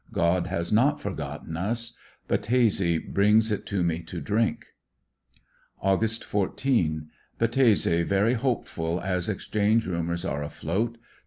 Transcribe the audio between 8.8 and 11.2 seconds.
as exchange rumors are afloat.